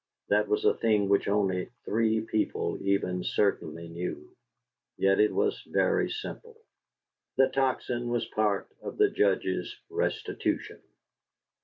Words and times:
That 0.29 0.47
was 0.47 0.65
a 0.65 0.73
thing 0.73 1.09
which 1.09 1.27
only 1.27 1.69
three 1.85 2.21
people 2.21 2.75
even 2.81 3.23
certainly 3.23 3.87
knew; 3.87 4.35
yet 4.97 5.19
it 5.19 5.31
was 5.31 5.61
very 5.67 6.09
simple. 6.09 6.57
The 7.37 7.49
Tocsin 7.49 8.07
was 8.07 8.25
part 8.25 8.67
of 8.81 8.97
the 8.97 9.11
Judge's 9.11 9.75
restitution. 9.91 10.81